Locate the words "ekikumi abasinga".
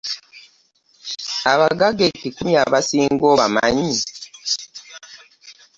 2.11-3.25